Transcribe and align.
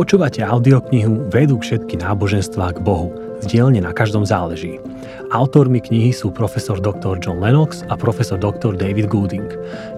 Počúvate 0.00 0.40
audioknihu 0.40 1.28
Vedú 1.28 1.60
všetky 1.60 2.00
náboženstvá 2.00 2.72
k 2.72 2.80
Bohu. 2.80 3.12
Z 3.44 3.52
na 3.84 3.92
každom 3.92 4.24
záleží. 4.24 4.80
Autormi 5.28 5.76
knihy 5.76 6.08
sú 6.08 6.32
profesor 6.32 6.80
dr. 6.80 7.20
John 7.20 7.36
Lennox 7.36 7.84
a 7.92 8.00
profesor 8.00 8.40
dr. 8.40 8.80
David 8.80 9.12
Gooding. 9.12 9.44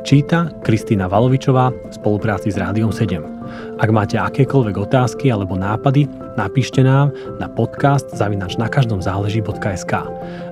Číta 0.03 0.51
Kristýna 0.67 1.07
Valovičová 1.07 1.70
v 1.70 1.95
spolupráci 1.95 2.51
s 2.51 2.59
Rádiom 2.59 2.91
7. 2.91 3.79
Ak 3.79 3.95
máte 3.95 4.19
akékoľvek 4.19 4.75
otázky 4.91 5.30
alebo 5.30 5.55
nápady, 5.55 6.11
napíšte 6.34 6.82
nám 6.82 7.14
na 7.39 7.46
podcast 7.46 8.11
zavinač 8.11 8.59
na 8.59 8.66
každom 8.66 8.98
záleží.sk. 8.98 9.93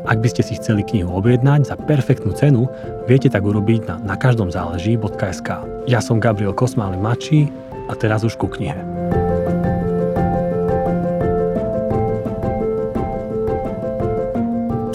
Ak 0.07 0.19
by 0.23 0.29
ste 0.31 0.47
si 0.47 0.63
chceli 0.63 0.87
knihu 0.87 1.11
objednať 1.11 1.67
za 1.67 1.75
perfektnú 1.75 2.39
cenu, 2.39 2.71
viete 3.11 3.27
tak 3.27 3.43
urobiť 3.43 3.91
na 3.91 4.15
nakaždomzáleží.sk. 4.15 5.49
Ja 5.91 5.99
som 5.99 6.23
Gabriel 6.23 6.55
Kosmály 6.55 7.03
Mačí 7.03 7.51
a 7.91 7.99
teraz 7.99 8.23
už 8.23 8.39
ku 8.39 8.47
knihe. 8.47 8.79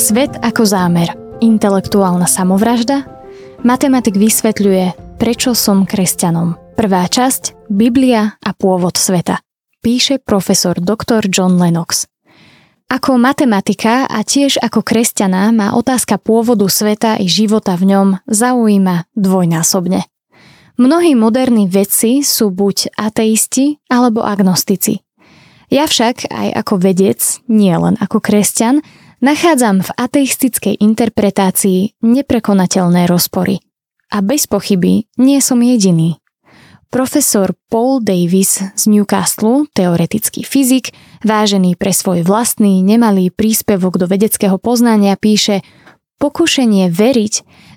Svet 0.05 0.37
ako 0.37 0.69
zámer. 0.69 1.17
Intelektuálna 1.41 2.29
samovražda? 2.29 3.09
Matematik 3.65 4.13
vysvetľuje, 4.21 5.17
prečo 5.17 5.57
som 5.57 5.81
kresťanom. 5.81 6.77
Prvá 6.77 7.09
časť 7.09 7.65
Biblia 7.73 8.37
a 8.37 8.53
pôvod 8.53 9.01
sveta. 9.01 9.41
Píše 9.81 10.21
profesor 10.21 10.77
dr. 10.77 11.25
John 11.25 11.57
Lennox. 11.57 12.05
Ako 12.85 13.17
matematika 13.17 14.05
a 14.05 14.21
tiež 14.21 14.61
ako 14.61 14.85
kresťana 14.85 15.49
ma 15.49 15.73
otázka 15.73 16.21
pôvodu 16.21 16.69
sveta 16.69 17.17
i 17.17 17.25
života 17.25 17.73
v 17.73 17.97
ňom 17.97 18.07
zaujíma 18.29 19.09
dvojnásobne. 19.17 20.05
Mnohí 20.77 21.17
moderní 21.17 21.65
vedci 21.65 22.21
sú 22.21 22.53
buď 22.53 22.93
ateisti 22.93 23.81
alebo 23.89 24.21
agnostici. 24.21 25.01
Ja 25.73 25.89
však 25.89 26.29
aj 26.29 26.61
ako 26.61 26.77
vedec, 26.77 27.41
nie 27.49 27.73
len 27.73 27.97
ako 27.97 28.21
kresťan, 28.21 28.85
nachádzam 29.21 29.83
v 29.85 29.89
ateistickej 29.95 30.75
interpretácii 30.79 31.99
neprekonateľné 32.03 33.07
rozpory. 33.07 33.61
A 34.11 34.21
bez 34.21 34.47
pochyby 34.47 35.07
nie 35.19 35.39
som 35.43 35.59
jediný. 35.59 36.19
Profesor 36.93 37.51
Paul 37.67 37.99
Davis 37.99 38.63
z 38.63 38.83
Newcastle, 38.87 39.67
teoretický 39.75 40.47
fyzik, 40.47 40.95
vážený 41.27 41.75
pre 41.75 41.91
svoj 41.91 42.23
vlastný 42.23 42.79
nemalý 42.79 43.35
príspevok 43.35 43.99
do 43.99 44.07
vedeckého 44.07 44.55
poznania, 44.55 45.19
píše 45.19 45.59
Pokušenie 46.15 46.87
veriť, 46.87 47.33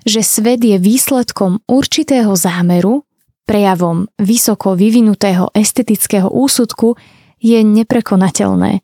že 0.07 0.23
svet 0.23 0.63
je 0.63 0.79
výsledkom 0.79 1.59
určitého 1.67 2.31
zámeru, 2.39 3.03
prejavom 3.43 4.07
vysoko 4.15 4.79
vyvinutého 4.79 5.51
estetického 5.51 6.31
úsudku, 6.31 6.95
je 7.43 7.59
neprekonateľné. 7.59 8.79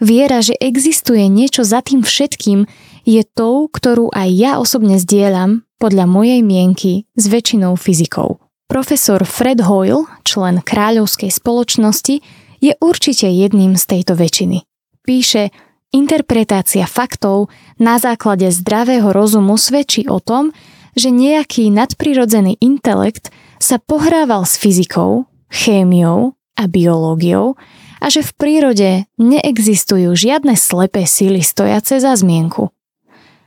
Viera, 0.00 0.44
že 0.44 0.56
existuje 0.60 1.24
niečo 1.28 1.64
za 1.64 1.80
tým 1.80 2.04
všetkým, 2.04 2.68
je 3.06 3.22
tou, 3.22 3.70
ktorú 3.70 4.12
aj 4.12 4.28
ja 4.34 4.52
osobne 4.58 5.00
zdieľam, 5.00 5.64
podľa 5.76 6.04
mojej 6.08 6.40
mienky, 6.40 7.08
s 7.16 7.24
väčšinou 7.28 7.76
fyzikov. 7.76 8.40
Profesor 8.66 9.22
Fred 9.22 9.62
Hoyle, 9.62 10.08
člen 10.26 10.58
kráľovskej 10.60 11.30
spoločnosti, 11.30 12.18
je 12.58 12.72
určite 12.82 13.28
jedným 13.28 13.78
z 13.78 13.84
tejto 13.86 14.18
väčšiny. 14.18 14.66
Píše, 15.06 15.54
interpretácia 15.94 16.84
faktov 16.88 17.52
na 17.78 18.02
základe 18.02 18.50
zdravého 18.50 19.14
rozumu 19.14 19.54
svedčí 19.54 20.10
o 20.10 20.18
tom, 20.18 20.50
že 20.96 21.12
nejaký 21.12 21.68
nadprirodzený 21.70 22.58
intelekt 22.58 23.30
sa 23.60 23.78
pohrával 23.78 24.48
s 24.48 24.58
fyzikou, 24.58 25.28
chémiou 25.52 26.34
a 26.56 26.64
biológiou 26.66 27.54
a 28.00 28.06
že 28.12 28.24
v 28.24 28.32
prírode 28.36 28.90
neexistujú 29.16 30.12
žiadne 30.12 30.54
slepé 30.54 31.04
síly 31.08 31.40
stojace 31.40 32.00
za 32.00 32.12
zmienku. 32.16 32.70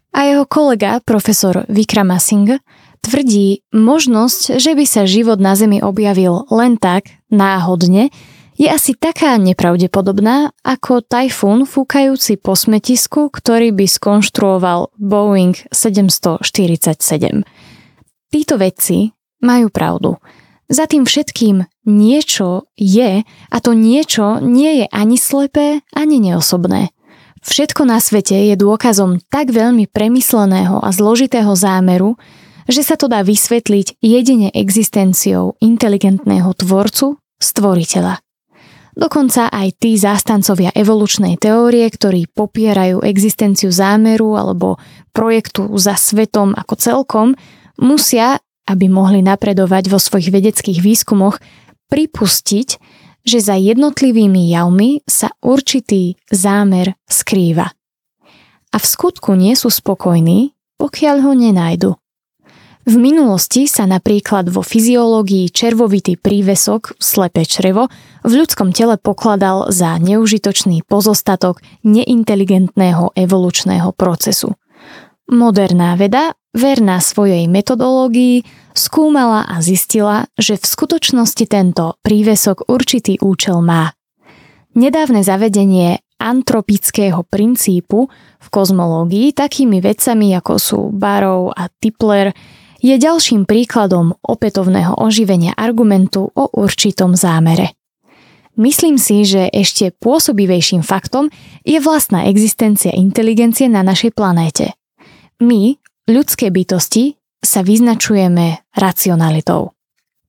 A 0.10 0.26
jeho 0.26 0.46
kolega, 0.50 0.98
profesor 1.06 1.70
Vikramasingh, 1.70 2.58
tvrdí, 3.06 3.62
možnosť, 3.70 4.58
že 4.58 4.74
by 4.74 4.86
sa 4.86 5.06
život 5.06 5.38
na 5.38 5.54
Zemi 5.54 5.80
objavil 5.80 6.50
len 6.50 6.82
tak, 6.82 7.14
náhodne, 7.30 8.10
je 8.60 8.68
asi 8.68 8.92
taká 8.92 9.40
nepravdepodobná 9.40 10.52
ako 10.68 11.00
tajfún 11.00 11.64
fúkajúci 11.64 12.36
po 12.36 12.60
smetisku, 12.60 13.32
ktorý 13.32 13.72
by 13.72 13.88
skonštruoval 13.88 14.92
Boeing 15.00 15.56
747. 15.72 17.48
Títo 18.30 18.60
vedci 18.60 19.16
majú 19.40 19.72
pravdu. 19.72 20.20
Za 20.70 20.86
tým 20.86 21.10
všetkým 21.10 21.66
niečo 21.90 22.70
je 22.78 23.26
a 23.26 23.58
to 23.58 23.74
niečo 23.74 24.38
nie 24.38 24.86
je 24.86 24.86
ani 24.94 25.18
slepé, 25.18 25.82
ani 25.98 26.22
neosobné. 26.22 26.94
Všetko 27.42 27.90
na 27.90 27.98
svete 27.98 28.38
je 28.38 28.54
dôkazom 28.54 29.18
tak 29.34 29.50
veľmi 29.50 29.90
premysleného 29.90 30.78
a 30.78 30.90
zložitého 30.94 31.50
zámeru, 31.58 32.22
že 32.70 32.86
sa 32.86 32.94
to 32.94 33.10
dá 33.10 33.26
vysvetliť 33.26 33.98
jedine 33.98 34.54
existenciou 34.54 35.58
inteligentného 35.58 36.54
tvorcu, 36.54 37.18
stvoriteľa. 37.42 38.22
Dokonca 39.00 39.48
aj 39.50 39.80
tí 39.80 39.96
zástancovia 39.96 40.76
evolučnej 40.76 41.40
teórie, 41.40 41.88
ktorí 41.88 42.30
popierajú 42.30 43.02
existenciu 43.02 43.72
zámeru 43.72 44.36
alebo 44.36 44.76
projektu 45.16 45.72
za 45.80 45.96
svetom 45.96 46.52
ako 46.54 46.74
celkom, 46.76 47.28
musia 47.80 48.44
aby 48.70 48.86
mohli 48.86 49.26
napredovať 49.26 49.90
vo 49.90 49.98
svojich 49.98 50.30
vedeckých 50.30 50.80
výskumoch, 50.86 51.42
pripustiť, 51.90 52.70
že 53.26 53.40
za 53.42 53.58
jednotlivými 53.58 54.54
javmi 54.54 55.02
sa 55.10 55.34
určitý 55.42 56.16
zámer 56.30 56.94
skrýva. 57.10 57.74
A 58.70 58.78
v 58.78 58.86
skutku 58.86 59.34
nie 59.34 59.58
sú 59.58 59.74
spokojní, 59.74 60.54
pokiaľ 60.78 61.18
ho 61.26 61.34
nenájdu. 61.34 61.92
V 62.90 62.96
minulosti 62.98 63.70
sa 63.70 63.86
napríklad 63.86 64.50
vo 64.50 64.66
fyziológii 64.66 65.52
červovitý 65.54 66.18
prívesok, 66.18 66.98
slepé 66.98 67.46
črevo, 67.46 67.86
v 68.26 68.32
ľudskom 68.34 68.74
tele 68.74 68.98
pokladal 68.98 69.70
za 69.70 70.00
neužitočný 70.02 70.82
pozostatok 70.88 71.62
neinteligentného 71.86 73.14
evolučného 73.14 73.94
procesu. 73.94 74.58
Moderná 75.30 75.94
veda, 75.94 76.34
verná 76.58 76.98
svojej 76.98 77.46
metodológii, 77.46 78.42
skúmala 78.74 79.46
a 79.46 79.62
zistila, 79.62 80.26
že 80.42 80.58
v 80.58 80.66
skutočnosti 80.66 81.46
tento 81.46 82.02
prívesok 82.02 82.66
určitý 82.66 83.22
účel 83.22 83.62
má. 83.62 83.94
Nedávne 84.74 85.22
zavedenie 85.22 86.02
antropického 86.18 87.22
princípu 87.30 88.10
v 88.42 88.48
kozmológii 88.50 89.30
takými 89.38 89.78
vedcami 89.86 90.34
ako 90.34 90.54
sú 90.58 90.80
Barrow 90.90 91.54
a 91.54 91.70
Tipler 91.78 92.34
je 92.82 92.96
ďalším 92.98 93.46
príkladom 93.46 94.18
opätovného 94.26 94.98
oživenia 94.98 95.54
argumentu 95.54 96.26
o 96.34 96.50
určitom 96.58 97.14
zámere. 97.14 97.78
Myslím 98.58 98.98
si, 98.98 99.30
že 99.30 99.46
ešte 99.54 99.94
pôsobivejším 99.94 100.82
faktom 100.82 101.30
je 101.64 101.78
vlastná 101.78 102.26
existencia 102.26 102.92
inteligencie 102.92 103.70
na 103.70 103.86
našej 103.86 104.12
planéte. 104.18 104.79
My, 105.40 105.80
ľudské 106.04 106.52
bytosti, 106.52 107.16
sa 107.40 107.64
vyznačujeme 107.64 108.60
racionalitou. 108.76 109.72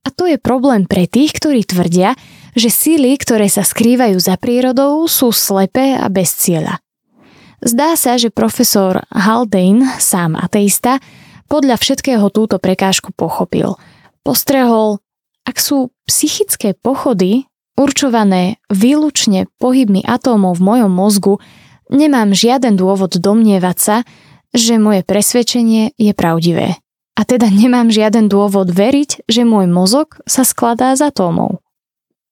A 0.01 0.09
to 0.09 0.25
je 0.25 0.39
problém 0.39 0.87
pre 0.87 1.05
tých, 1.05 1.35
ktorí 1.35 1.67
tvrdia, 1.67 2.15
že 2.55 2.71
síly, 2.71 3.19
ktoré 3.19 3.51
sa 3.51 3.61
skrývajú 3.61 4.17
za 4.17 4.39
prírodou, 4.39 5.05
sú 5.11 5.35
slepé 5.35 5.99
a 5.99 6.07
bez 6.07 6.31
cieľa. 6.33 6.79
Zdá 7.61 7.93
sa, 7.93 8.17
že 8.17 8.33
profesor 8.33 9.05
Haldane, 9.13 9.85
sám 10.01 10.33
ateista, 10.33 10.97
podľa 11.45 11.77
všetkého 11.77 12.31
túto 12.33 12.57
prekážku 12.57 13.13
pochopil. 13.13 13.77
Postrehol, 14.23 15.03
ak 15.43 15.59
sú 15.59 15.93
psychické 16.07 16.73
pochody 16.73 17.45
určované 17.75 18.57
výlučne 18.71 19.51
pohybmi 19.59 20.01
atómov 20.07 20.57
v 20.57 20.65
mojom 20.65 20.91
mozgu, 20.91 21.33
nemám 21.91 22.31
žiaden 22.31 22.79
dôvod 22.79 23.19
domnievať 23.19 23.77
sa, 23.77 23.95
že 24.51 24.79
moje 24.79 25.03
presvedčenie 25.07 25.95
je 25.95 26.11
pravdivé. 26.11 26.79
A 27.15 27.21
teda 27.27 27.51
nemám 27.51 27.91
žiaden 27.91 28.31
dôvod 28.31 28.71
veriť, 28.71 29.27
že 29.27 29.43
môj 29.43 29.67
mozog 29.67 30.19
sa 30.23 30.47
skladá 30.47 30.95
z 30.95 31.11
atómov. 31.11 31.59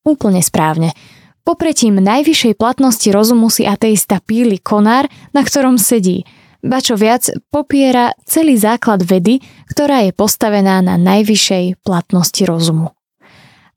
Úplne 0.07 0.39
správne. 0.39 0.95
Popretím 1.43 1.99
najvyššej 1.99 2.55
platnosti 2.55 3.09
rozumu 3.11 3.51
si 3.51 3.67
ateista 3.67 4.23
píli 4.23 4.61
konár, 4.61 5.09
na 5.35 5.41
ktorom 5.43 5.77
sedí. 5.81 6.23
Ba 6.59 6.83
čo 6.83 6.99
viac, 6.99 7.31
popiera 7.51 8.11
celý 8.27 8.59
základ 8.59 9.03
vedy, 9.03 9.39
ktorá 9.71 10.03
je 10.03 10.11
postavená 10.11 10.83
na 10.83 10.99
najvyššej 10.99 11.79
platnosti 11.83 12.43
rozumu. 12.43 12.91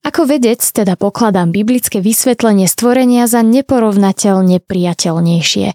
Ako 0.03 0.27
vedec 0.27 0.59
teda 0.59 0.99
pokladám 0.99 1.55
biblické 1.55 2.03
vysvetlenie 2.03 2.67
stvorenia 2.67 3.31
za 3.31 3.47
neporovnateľne 3.47 4.59
priateľnejšie. 4.59 5.67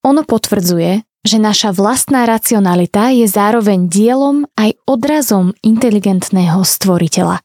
Ono 0.00 0.24
potvrdzuje, 0.24 1.09
že 1.26 1.36
naša 1.36 1.76
vlastná 1.76 2.24
racionalita 2.24 3.12
je 3.12 3.28
zároveň 3.28 3.88
dielom 3.92 4.48
aj 4.56 4.76
odrazom 4.88 5.52
inteligentného 5.60 6.64
stvoriteľa. 6.64 7.44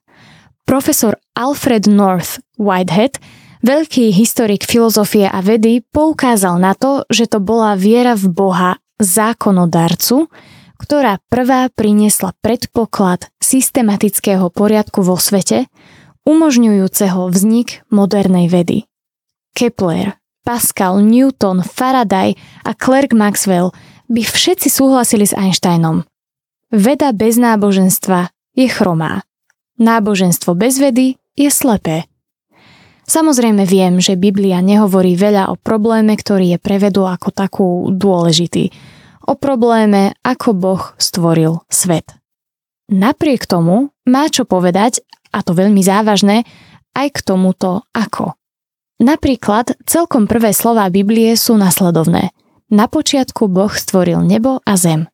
Profesor 0.66 1.19
Alfred 1.36 1.86
North 1.86 2.42
Whitehead 2.57 3.19
Veľký 3.66 4.13
historik 4.13 4.62
filozofie 4.62 5.25
a 5.25 5.42
vedy 5.42 5.81
poukázal 5.81 6.62
na 6.62 6.77
to, 6.77 7.01
že 7.10 7.25
to 7.25 7.42
bola 7.42 7.74
viera 7.74 8.13
v 8.13 8.30
Boha 8.30 8.77
zákonodarcu, 9.01 10.30
ktorá 10.77 11.18
prvá 11.33 11.74
priniesla 11.74 12.38
predpoklad 12.45 13.25
systematického 13.42 14.54
poriadku 14.54 15.01
vo 15.01 15.18
svete, 15.18 15.66
umožňujúceho 16.30 17.25
vznik 17.33 17.81
modernej 17.89 18.54
vedy. 18.54 18.86
Kepler, 19.57 20.13
Pascal, 20.45 21.01
Newton, 21.01 21.65
Faraday 21.65 22.38
a 22.62 22.77
Clerk 22.77 23.18
Maxwell 23.18 23.74
by 24.06 24.21
všetci 24.21 24.69
súhlasili 24.69 25.25
s 25.25 25.33
Einsteinom. 25.33 26.06
Veda 26.69 27.09
bez 27.18 27.42
náboženstva 27.42 28.30
je 28.53 28.69
chromá. 28.69 29.25
Náboženstvo 29.81 30.53
bez 30.53 30.77
vedy 30.77 31.18
je 31.33 31.50
slepé. 31.50 32.06
Samozrejme 33.06 33.65
viem, 33.65 34.01
že 34.01 34.18
Biblia 34.18 34.62
nehovorí 34.62 35.13
veľa 35.18 35.53
o 35.53 35.57
probléme, 35.57 36.13
ktorý 36.18 36.57
je 36.57 36.59
pre 36.62 36.81
vedu 36.81 37.06
ako 37.06 37.30
takú 37.30 37.68
dôležitý. 37.94 38.74
O 39.25 39.33
probléme, 39.38 40.13
ako 40.21 40.53
Boh 40.53 40.83
stvoril 40.98 41.62
svet. 41.69 42.13
Napriek 42.89 43.50
tomu 43.50 43.94
má 44.06 44.30
čo 44.30 44.45
povedať, 44.45 45.01
a 45.33 45.41
to 45.41 45.57
veľmi 45.57 45.81
závažné, 45.81 46.45
aj 46.94 47.07
k 47.09 47.19
tomuto 47.25 47.86
ako. 47.94 48.38
Napríklad 49.01 49.75
celkom 49.83 50.24
prvé 50.24 50.56
slová 50.56 50.88
Biblie 50.88 51.36
sú 51.36 51.59
nasledovné. 51.59 52.31
Na 52.71 52.88
počiatku 52.88 53.51
Boh 53.51 53.71
stvoril 53.71 54.24
nebo 54.24 54.63
a 54.63 54.74
zem. 54.80 55.12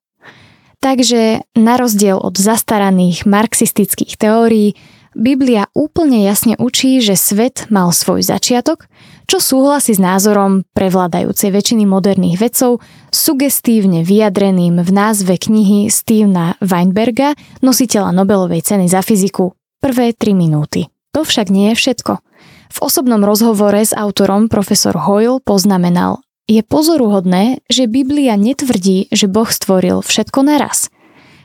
Takže 0.81 1.45
na 1.53 1.77
rozdiel 1.77 2.17
od 2.17 2.37
zastaraných 2.37 3.29
marxistických 3.29 4.17
teórií, 4.17 4.73
Biblia 5.11 5.67
úplne 5.75 6.23
jasne 6.23 6.55
učí, 6.55 7.03
že 7.03 7.19
svet 7.19 7.67
mal 7.67 7.91
svoj 7.91 8.23
začiatok, 8.23 8.87
čo 9.27 9.43
súhlasí 9.43 9.91
s 9.91 9.99
názorom 9.99 10.63
prevládajúcej 10.71 11.51
väčšiny 11.51 11.83
moderných 11.83 12.39
vedcov, 12.39 12.79
sugestívne 13.11 14.07
vyjadreným 14.07 14.79
v 14.79 14.89
názve 14.89 15.35
knihy 15.35 15.91
Stevena 15.91 16.55
Weinberga, 16.63 17.35
nositeľa 17.59 18.15
Nobelovej 18.15 18.63
ceny 18.63 18.87
za 18.87 19.03
fyziku, 19.03 19.51
prvé 19.83 20.15
3 20.15 20.31
minúty. 20.31 20.87
To 21.11 21.27
však 21.27 21.51
nie 21.51 21.75
je 21.75 21.75
všetko. 21.75 22.23
V 22.71 22.77
osobnom 22.79 23.19
rozhovore 23.19 23.83
s 23.83 23.91
autorom 23.91 24.47
profesor 24.47 24.95
Hoyle 24.95 25.43
poznamenal, 25.43 26.23
je 26.47 26.63
pozoruhodné, 26.63 27.67
že 27.67 27.91
Biblia 27.91 28.39
netvrdí, 28.39 29.11
že 29.11 29.27
Boh 29.27 29.47
stvoril 29.47 29.99
všetko 29.99 30.39
naraz. 30.47 30.87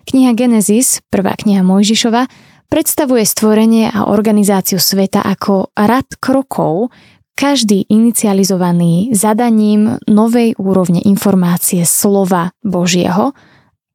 Kniha 0.06 0.38
Genesis, 0.38 1.02
prvá 1.10 1.34
kniha 1.34 1.66
Mojžišova, 1.66 2.30
predstavuje 2.70 3.26
stvorenie 3.26 3.90
a 3.90 4.06
organizáciu 4.06 4.78
sveta 4.78 5.22
ako 5.22 5.74
rad 5.74 6.06
krokov, 6.22 6.94
každý 7.36 7.84
inicializovaný 7.90 9.12
zadaním 9.12 10.00
novej 10.08 10.56
úrovne 10.56 11.04
informácie 11.04 11.84
slova 11.84 12.54
Božieho 12.64 13.36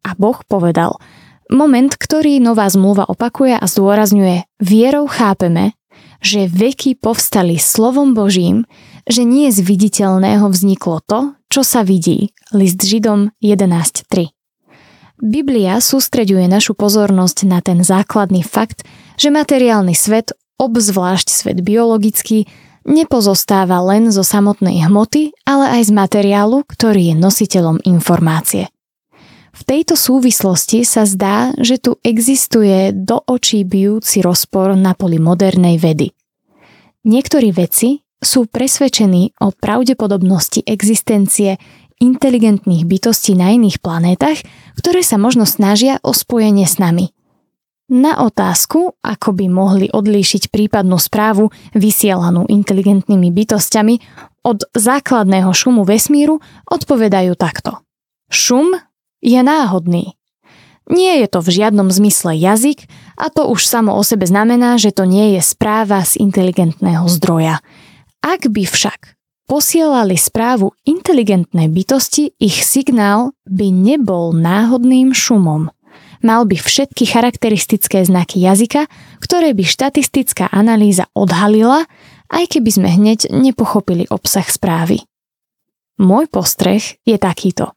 a 0.06 0.10
Boh 0.14 0.38
povedal, 0.46 1.00
moment, 1.50 1.92
ktorý 1.96 2.38
nová 2.38 2.70
zmluva 2.70 3.10
opakuje 3.10 3.58
a 3.58 3.66
zdôrazňuje, 3.66 4.46
vierou 4.62 5.10
chápeme, 5.10 5.74
že 6.22 6.46
veky 6.46 6.96
povstali 7.02 7.58
slovom 7.58 8.14
Božím, 8.14 8.70
že 9.10 9.26
nie 9.26 9.50
z 9.50 9.66
viditeľného 9.66 10.46
vzniklo 10.48 11.02
to, 11.04 11.34
čo 11.50 11.66
sa 11.66 11.82
vidí. 11.82 12.32
List 12.54 12.80
Židom 12.86 13.34
11.3 13.42 14.30
Biblia 15.22 15.78
sústreďuje 15.78 16.50
našu 16.50 16.74
pozornosť 16.74 17.38
na 17.46 17.62
ten 17.62 17.86
základný 17.86 18.42
fakt, 18.42 18.82
že 19.22 19.30
materiálny 19.30 19.94
svet, 19.94 20.34
obzvlášť 20.58 21.28
svet 21.30 21.58
biologický, 21.62 22.50
nepozostáva 22.86 23.78
len 23.86 24.10
zo 24.10 24.26
samotnej 24.26 24.82
hmoty, 24.90 25.34
ale 25.46 25.78
aj 25.78 25.90
z 25.90 25.92
materiálu, 25.94 26.66
ktorý 26.66 27.14
je 27.14 27.16
nositeľom 27.18 27.78
informácie. 27.86 28.74
V 29.62 29.70
tejto 29.70 29.94
súvislosti 29.94 30.82
sa 30.82 31.06
zdá, 31.06 31.54
že 31.62 31.78
tu 31.78 32.02
existuje 32.02 32.90
do 32.98 33.22
očí 33.30 33.62
bijúci 33.62 34.26
rozpor 34.26 34.74
na 34.74 34.98
poli 34.98 35.22
modernej 35.22 35.78
vedy. 35.78 36.10
Niektorí 37.06 37.54
vedci 37.54 38.02
sú 38.18 38.50
presvedčení 38.50 39.38
o 39.38 39.54
pravdepodobnosti 39.54 40.66
existencie 40.66 41.62
inteligentných 42.02 42.90
bytostí 42.90 43.38
na 43.38 43.54
iných 43.54 43.78
planétach, 43.86 44.42
ktoré 44.82 45.06
sa 45.06 45.22
možno 45.22 45.46
snažia 45.46 46.02
o 46.02 46.10
spojenie 46.10 46.66
s 46.66 46.82
nami. 46.82 47.14
Na 47.94 48.18
otázku, 48.26 48.98
ako 49.06 49.30
by 49.30 49.46
mohli 49.46 49.94
odlíšiť 49.94 50.50
prípadnú 50.50 50.98
správu 50.98 51.54
vysielanú 51.78 52.50
inteligentnými 52.50 53.30
bytostiami 53.30 53.96
od 54.42 54.66
základného 54.74 55.54
šumu 55.54 55.86
vesmíru, 55.86 56.42
odpovedajú 56.66 57.38
takto. 57.38 57.86
Šum 58.26 58.74
je 59.22 59.40
náhodný. 59.40 60.18
Nie 60.92 61.24
je 61.24 61.28
to 61.32 61.40
v 61.40 61.62
žiadnom 61.62 61.88
zmysle 61.88 62.36
jazyk 62.36 62.90
a 63.16 63.32
to 63.32 63.48
už 63.48 63.64
samo 63.64 63.96
o 63.96 64.04
sebe 64.04 64.28
znamená, 64.28 64.76
že 64.76 64.92
to 64.92 65.08
nie 65.08 65.40
je 65.40 65.42
správa 65.46 66.04
z 66.04 66.20
inteligentného 66.20 67.08
zdroja. 67.08 67.64
Ak 68.20 68.50
by 68.50 68.68
však 68.68 69.16
posielali 69.48 70.20
správu 70.20 70.76
inteligentnej 70.84 71.72
bytosti, 71.72 72.36
ich 72.42 72.66
signál 72.66 73.32
by 73.48 73.72
nebol 73.72 74.36
náhodným 74.36 75.16
šumom. 75.16 75.72
Mal 76.22 76.46
by 76.46 76.54
všetky 76.54 77.10
charakteristické 77.10 78.06
znaky 78.06 78.46
jazyka, 78.46 78.86
ktoré 79.18 79.58
by 79.58 79.66
štatistická 79.66 80.54
analýza 80.54 81.10
odhalila, 81.18 81.90
aj 82.30 82.46
keby 82.58 82.70
sme 82.70 82.90
hneď 82.94 83.34
nepochopili 83.34 84.06
obsah 84.12 84.46
správy. 84.46 85.02
Môj 85.98 86.30
postreh 86.30 87.02
je 87.06 87.18
takýto. 87.18 87.74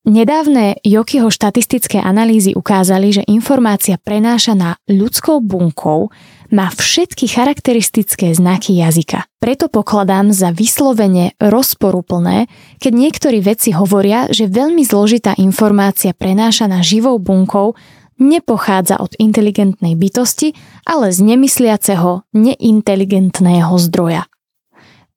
Nedávne 0.00 0.80
Jokiho 0.80 1.28
štatistické 1.28 2.00
analýzy 2.00 2.56
ukázali, 2.56 3.20
že 3.20 3.22
informácia 3.28 4.00
prenášaná 4.00 4.80
ľudskou 4.88 5.44
bunkou 5.44 6.08
má 6.48 6.72
všetky 6.72 7.28
charakteristické 7.28 8.32
znaky 8.32 8.80
jazyka. 8.80 9.28
Preto 9.44 9.68
pokladám 9.68 10.32
za 10.32 10.56
vyslovene 10.56 11.36
rozporuplné, 11.36 12.48
keď 12.80 12.92
niektorí 12.96 13.44
vedci 13.44 13.76
hovoria, 13.76 14.24
že 14.32 14.48
veľmi 14.48 14.80
zložitá 14.88 15.36
informácia 15.36 16.16
prenášaná 16.16 16.80
živou 16.80 17.20
bunkou 17.20 17.76
nepochádza 18.16 19.04
od 19.04 19.12
inteligentnej 19.20 20.00
bytosti, 20.00 20.56
ale 20.88 21.12
z 21.12 21.20
nemysliaceho, 21.28 22.24
neinteligentného 22.32 23.76
zdroja. 23.76 24.24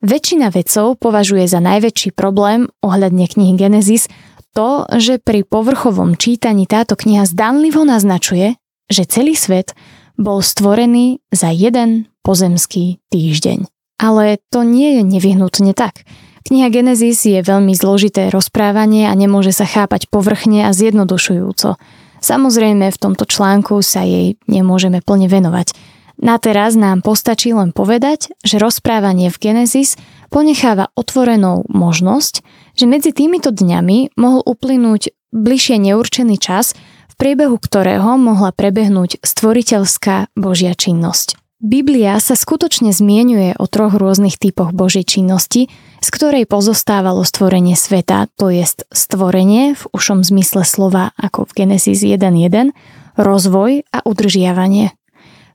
Väčšina 0.03 0.51
vedcov 0.51 0.99
považuje 0.99 1.47
za 1.47 1.63
najväčší 1.63 2.11
problém 2.11 2.67
ohľadne 2.83 3.23
knihy 3.23 3.55
Genesis 3.55 4.11
to, 4.53 4.85
že 5.01 5.17
pri 5.17 5.43
povrchovom 5.43 6.15
čítaní 6.15 6.69
táto 6.69 6.93
kniha 6.93 7.25
zdanlivo 7.25 7.81
naznačuje, 7.83 8.55
že 8.87 9.03
celý 9.09 9.33
svet 9.33 9.73
bol 10.15 10.45
stvorený 10.45 11.19
za 11.33 11.49
jeden 11.49 12.05
pozemský 12.21 13.01
týždeň. 13.09 13.65
Ale 13.97 14.37
to 14.53 14.61
nie 14.61 15.01
je 15.01 15.03
nevyhnutne 15.03 15.73
tak. 15.73 16.05
Kniha 16.43 16.69
Genesis 16.69 17.23
je 17.23 17.39
veľmi 17.39 17.71
zložité 17.73 18.27
rozprávanie 18.27 19.07
a 19.07 19.13
nemôže 19.15 19.55
sa 19.55 19.63
chápať 19.63 20.11
povrchne 20.11 20.67
a 20.67 20.75
zjednodušujúco. 20.75 21.79
Samozrejme, 22.19 22.87
v 22.91 23.01
tomto 23.01 23.23
článku 23.23 23.79
sa 23.83 24.03
jej 24.03 24.35
nemôžeme 24.47 24.99
plne 25.03 25.31
venovať. 25.31 25.75
Na 26.19 26.37
teraz 26.37 26.77
nám 26.77 27.01
postačí 27.01 27.51
len 27.51 27.73
povedať, 27.73 28.31
že 28.45 28.61
rozprávanie 28.61 29.33
v 29.33 29.39
Genesis 29.39 29.97
ponecháva 30.33 30.89
otvorenou 30.97 31.69
možnosť, 31.69 32.41
že 32.73 32.89
medzi 32.89 33.13
týmito 33.13 33.53
dňami 33.53 34.17
mohol 34.17 34.41
uplynúť 34.41 35.13
bližšie 35.29 35.77
neurčený 35.77 36.41
čas, 36.41 36.73
v 37.13 37.13
priebehu 37.21 37.61
ktorého 37.61 38.17
mohla 38.17 38.49
prebehnúť 38.49 39.21
stvoriteľská 39.21 40.33
Božia 40.33 40.73
činnosť. 40.73 41.37
Biblia 41.63 42.19
sa 42.19 42.35
skutočne 42.35 42.91
zmienuje 42.91 43.55
o 43.55 43.69
troch 43.71 43.95
rôznych 43.95 44.35
typoch 44.35 44.75
Božej 44.75 45.07
činnosti, 45.07 45.71
z 46.03 46.07
ktorej 46.11 46.43
pozostávalo 46.43 47.23
stvorenie 47.23 47.79
sveta, 47.79 48.27
to 48.35 48.51
jest 48.51 48.83
stvorenie 48.91 49.71
v 49.71 49.83
ušom 49.95 50.27
zmysle 50.27 50.67
slova 50.67 51.15
ako 51.15 51.47
v 51.47 51.63
Genesis 51.63 52.03
1.1, 52.03 52.75
rozvoj 53.15 53.87
a 53.95 53.97
udržiavanie. 54.03 54.91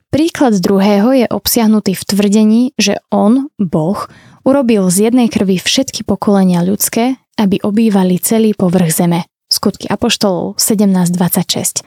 Príklad 0.09 0.57
druhého 0.57 1.13
je 1.13 1.29
obsiahnutý 1.29 1.93
v 1.93 2.03
tvrdení, 2.09 2.61
že 2.81 2.97
on, 3.13 3.53
Boh, 3.61 4.09
urobil 4.49 4.89
z 4.89 5.13
jednej 5.13 5.29
krvi 5.29 5.61
všetky 5.61 6.01
pokolenia 6.01 6.65
ľudské, 6.65 7.21
aby 7.37 7.61
obývali 7.61 8.17
celý 8.17 8.57
povrch 8.57 8.97
zeme. 8.97 9.29
Skutky 9.45 9.85
Apoštolov 9.85 10.57
17.26. 10.57 11.85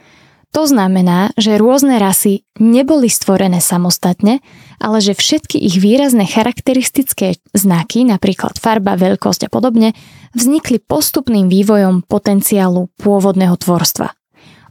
To 0.53 0.63
znamená, 0.69 1.33
že 1.35 1.57
rôzne 1.57 1.97
rasy 1.97 2.45
neboli 2.61 3.09
stvorené 3.09 3.57
samostatne, 3.59 4.39
ale 4.77 4.97
že 5.01 5.17
všetky 5.17 5.57
ich 5.57 5.81
výrazné 5.81 6.29
charakteristické 6.29 7.41
znaky, 7.57 8.05
napríklad 8.05 8.61
farba, 8.61 8.93
veľkosť 8.93 9.47
a 9.47 9.49
podobne, 9.49 9.97
vznikli 10.37 10.77
postupným 10.77 11.49
vývojom 11.49 12.05
potenciálu 12.05 12.93
pôvodného 13.01 13.57
tvorstva. 13.57 14.13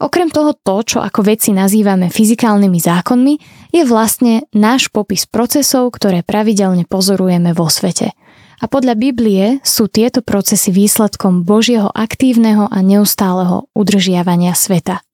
Okrem 0.03 0.35
toho 0.35 0.51
to, 0.51 0.83
čo 0.83 0.99
ako 0.99 1.23
veci 1.23 1.55
nazývame 1.55 2.11
fyzikálnymi 2.11 2.79
zákonmi, 2.83 3.35
je 3.71 3.83
vlastne 3.87 4.43
náš 4.51 4.91
popis 4.91 5.31
procesov, 5.31 5.95
ktoré 5.95 6.27
pravidelne 6.27 6.83
pozorujeme 6.91 7.55
vo 7.55 7.71
svete. 7.71 8.11
A 8.59 8.67
podľa 8.67 8.99
Biblie 8.99 9.63
sú 9.63 9.87
tieto 9.87 10.19
procesy 10.23 10.75
výsledkom 10.75 11.47
Božieho 11.47 11.91
aktívneho 11.91 12.67
a 12.67 12.79
neustáleho 12.83 13.71
udržiavania 13.79 14.59
sveta. 14.59 15.07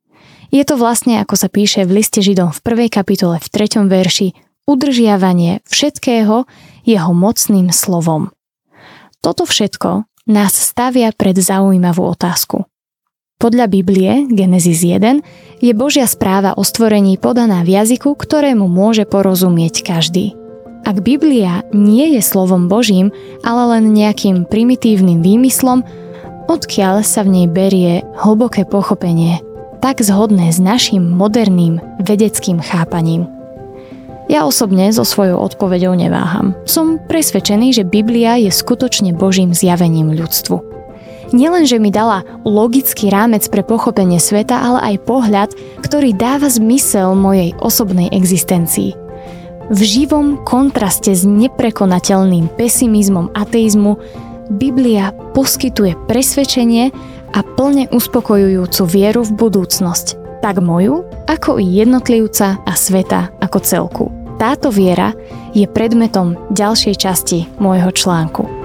Je 0.49 0.65
to 0.65 0.81
vlastne, 0.81 1.21
ako 1.21 1.37
sa 1.37 1.49
píše 1.53 1.85
v 1.85 2.01
liste 2.01 2.25
Židom 2.25 2.57
v 2.57 2.89
1. 2.89 2.89
kapitole 2.89 3.37
v 3.37 3.49
3. 3.49 3.85
verši, 3.85 4.33
udržiavanie 4.65 5.61
všetkého 5.69 6.49
jeho 6.89 7.11
mocným 7.13 7.73
slovom. 7.73 8.33
Toto 9.21 9.45
všetko 9.45 10.09
nás 10.29 10.57
stavia 10.57 11.13
pred 11.13 11.37
zaujímavú 11.37 12.05
otázku. 12.05 12.68
Podľa 13.39 13.71
Biblie, 13.71 14.27
Genesis 14.35 14.83
1, 14.83 15.23
je 15.63 15.71
Božia 15.71 16.11
správa 16.11 16.59
o 16.59 16.67
stvorení 16.67 17.23
podaná 17.23 17.63
v 17.63 17.79
jazyku, 17.79 18.19
ktorému 18.19 18.67
môže 18.67 19.07
porozumieť 19.07 19.87
každý. 19.87 20.35
Ak 20.83 21.07
Biblia 21.07 21.63
nie 21.71 22.19
je 22.19 22.23
slovom 22.27 22.67
Božím, 22.67 23.15
ale 23.47 23.79
len 23.79 23.95
nejakým 23.95 24.43
primitívnym 24.43 25.23
výmyslom, 25.23 25.87
odkiaľ 26.51 27.07
sa 27.07 27.23
v 27.23 27.31
nej 27.31 27.47
berie 27.47 28.03
hlboké 28.19 28.67
pochopenie, 28.67 29.39
tak 29.79 30.03
zhodné 30.03 30.51
s 30.51 30.59
našim 30.59 31.07
moderným 31.07 31.79
vedeckým 32.03 32.59
chápaním. 32.59 33.31
Ja 34.27 34.51
osobne 34.51 34.91
so 34.91 35.07
svojou 35.07 35.39
odpoveďou 35.47 35.95
neváham. 35.95 36.59
Som 36.67 36.99
presvedčený, 37.07 37.71
že 37.71 37.87
Biblia 37.87 38.35
je 38.35 38.51
skutočne 38.51 39.15
Božím 39.15 39.55
zjavením 39.55 40.11
ľudstvu. 40.11 40.68
Nielen, 41.29 41.69
že 41.69 41.77
mi 41.77 41.93
dala 41.93 42.25
logický 42.49 43.13
rámec 43.13 43.45
pre 43.53 43.61
pochopenie 43.61 44.17
sveta, 44.17 44.65
ale 44.65 44.95
aj 44.95 45.05
pohľad, 45.05 45.51
ktorý 45.85 46.17
dáva 46.17 46.49
zmysel 46.49 47.13
mojej 47.13 47.53
osobnej 47.61 48.09
existencii. 48.09 48.97
V 49.69 49.81
živom 49.85 50.41
kontraste 50.49 51.13
s 51.13 51.29
neprekonateľným 51.29 52.49
pesimizmom 52.57 53.29
ateizmu 53.37 54.01
Biblia 54.49 55.13
poskytuje 55.37 55.93
presvedčenie 56.09 56.89
a 57.37 57.45
plne 57.45 57.85
uspokojujúcu 57.93 58.83
vieru 58.89 59.21
v 59.29 59.37
budúcnosť, 59.37 60.41
tak 60.41 60.65
moju, 60.65 61.05
ako 61.29 61.61
i 61.61 61.69
jednotlivca 61.69 62.57
a 62.65 62.73
sveta 62.73 63.29
ako 63.45 63.59
celku. 63.61 64.07
Táto 64.41 64.73
viera 64.73 65.13
je 65.53 65.69
predmetom 65.69 66.41
ďalšej 66.57 66.95
časti 66.97 67.45
môjho 67.61 67.93
článku. 67.93 68.58